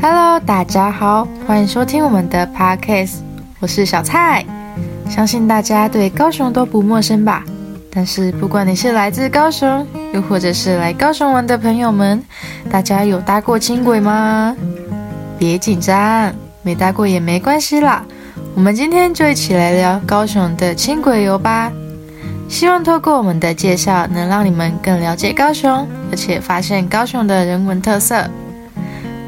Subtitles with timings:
[0.00, 3.16] Hello，大家好，欢迎收听我们的 podcast，
[3.58, 4.44] 我是小蔡。
[5.10, 7.42] 相信大家对高雄都不陌生吧？
[7.90, 12.22] 但是不管你是来自高雄，又或者是来高雄玩的朋友们，
[12.70, 14.56] 大家有搭过轻轨吗？
[15.36, 18.04] 别紧张，没搭过也没关系啦。
[18.54, 21.72] 我们今天就一起来聊高雄的轻轨游吧。
[22.48, 28.24] 希望透过我们的介绍，能让你们更了解高雄，而且发现高雄的人文特色。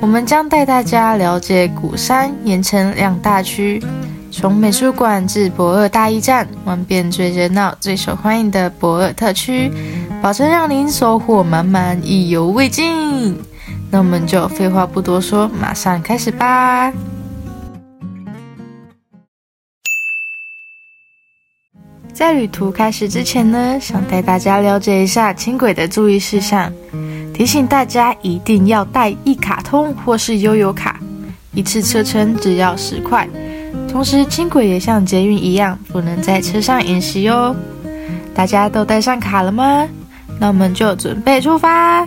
[0.00, 3.82] 我们将带大家了解鼓山、盐城两大区，
[4.30, 9.70] 从美术馆至博尔大驿站，玩遍最热闹、最受欢迎的博尔特区，
[10.22, 13.38] 保证让您收获满满、意犹未尽。
[13.90, 16.90] 那我们就废话不多说，马上开始吧。
[22.12, 26.72] 在旅途开始之前呢，想带大家了解一下轻轨的注意事项。
[27.40, 31.00] 提醒大家一定要带一卡通或是悠游卡，
[31.54, 33.26] 一次车程只要十块。
[33.90, 37.56] 同时，轻轨也像捷运一样，不能在车上饮食哟。
[38.34, 39.88] 大家都带上卡了吗？
[40.38, 42.06] 那我们就准备出发。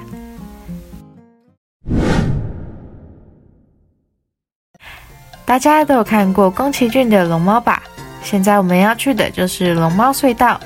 [5.43, 7.81] 大家都有看过宫崎骏的龙猫吧？
[8.21, 10.59] 现在我们要去的就是龙猫隧道。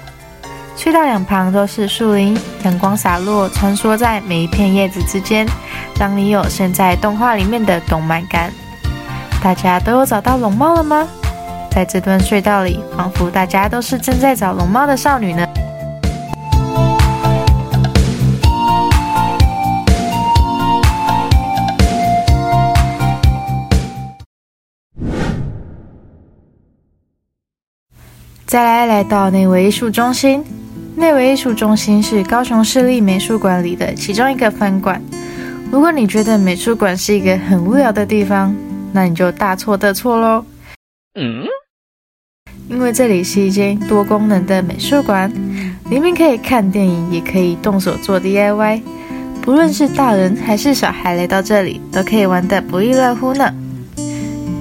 [0.75, 5.47] 隧道两旁都是树林，阳光洒落，穿梭在每一片叶子之间，
[6.00, 8.52] 让你有身在动画里面的动漫感。
[9.41, 11.08] 大家都有找到龙猫了吗？
[11.72, 15.47] 在这段隧道里，仿佛大家都是正在找龙猫的少女呢。
[28.47, 30.44] 再来，来到内围艺术中心。
[30.98, 35.00] 内围艺术中心是高雄市立美术馆里的其中一个分馆。
[35.72, 38.56] 如果你觉得美术馆是一个很无聊的地方，
[38.91, 40.44] 那你就大错特错喽。
[41.13, 41.46] 嗯，
[42.68, 45.31] 因为这里是一间多功能的美术馆，
[45.91, 48.81] 里面可以看电影，也可以动手做 DIY。
[49.44, 53.53] 不论是大人还是小孩来到这里，都可以玩得不亦乐乎呢。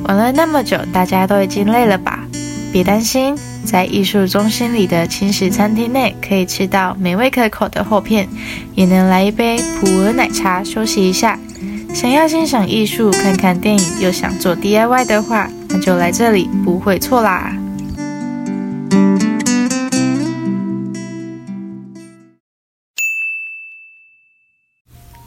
[0.05, 2.29] 玩了那么久，大家都已经累了吧？
[2.71, 3.35] 别担心。
[3.67, 8.29] 在艺术中心里的轻食餐厅内，可以吃到美味可口的厚片，
[8.77, 11.37] 也能来一杯普洱奶茶休息一下。
[11.93, 17.53] 想要欣赏艺术、看看电影，又想做 DIY 的话，那就来这里不会错啦。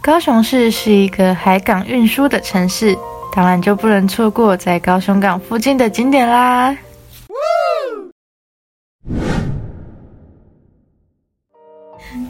[0.01, 2.97] 高雄市是一个海港运输的城市，
[3.35, 6.75] 当然就不能错过在高雄港附近的景点啦。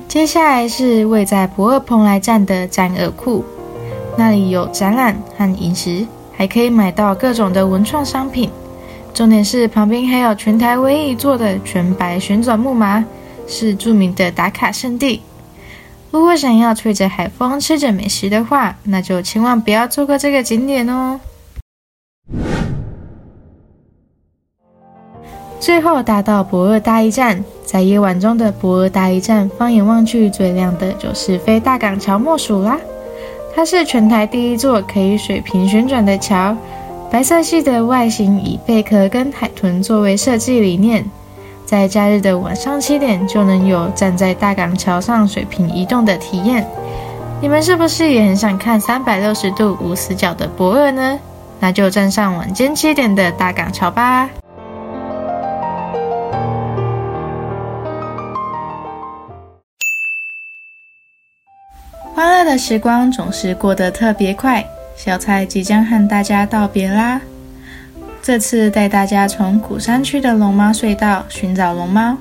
[0.07, 3.43] 接下来是位在博尔蓬莱站的展尔库，
[4.17, 8.49] 那里有展览和饮食，还可以买到各种的文创商品。
[9.13, 13.03] 重点是旁边还有全台唯一一座的全白旋转木马，
[13.47, 15.21] 是著名的打卡圣地。
[16.11, 21.19] 如果想要吹着海风吃着美食的话，那就千万不要错过这个景点哦。
[25.69, 32.75] 最后达到博尔大驿站，在夜晚中的博尔大驿站，放眼望去最亮的就是非大港桥莫属啦。
[33.53, 36.57] 它是全台第一座可以水平旋转的桥，
[37.11, 41.05] 白色系的外形以贝壳跟海豚作为设计理念，
[41.67, 46.67] 在假日的晚上七点就能有站在大港桥上水平移动的体验。
[47.39, 51.19] 你们是不是也很想看三百六十度无死角的博尔呢？
[51.59, 54.27] 那就站上晚间七点的大港桥吧。
[62.49, 64.65] 的时光总是过得特别快，
[64.95, 67.21] 小蔡即将和大家道别啦。
[68.23, 72.17] 这次带大家从古山区的龙猫隧道寻找龙猫，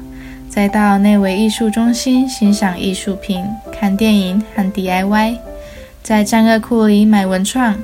[0.51, 3.43] 再到内围艺术中心欣赏艺术品、
[3.73, 5.39] 看电影和 DIY，
[6.03, 7.75] 在战恶库里买文创，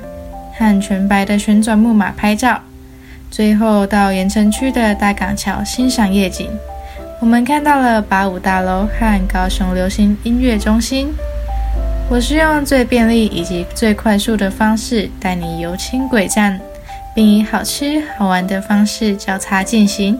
[0.53, 2.61] 和全白的旋转木马拍照，
[3.31, 6.47] 最后到盐城区的大港桥欣赏夜景。
[7.19, 11.11] 我们看到了八五大楼和高雄流行音乐中心。
[12.07, 16.59] 我是用最便利以及最快速的方式带你游轻轨站，
[17.15, 20.17] 并以好吃好玩的方式交叉进行。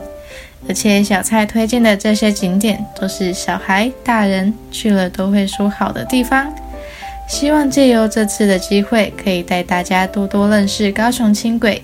[0.67, 6.51] 而且小蔡推荐的这些景点都是小孩、大人去了都会说好的地方。
[7.27, 11.83] 希望借由这次的机会，可以带大家多多认识高雄轻轨。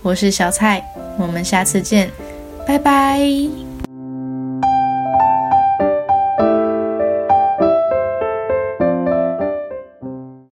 [0.00, 0.82] 我是小蔡，
[1.18, 2.10] 我们下次见，
[2.66, 3.20] 拜拜。